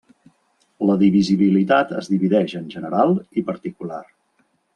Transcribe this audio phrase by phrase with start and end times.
[0.91, 4.03] La divisibilitat es divideix en general i particular.